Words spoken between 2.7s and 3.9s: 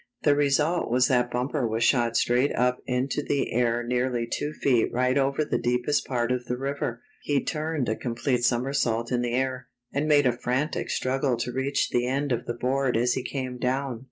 into the air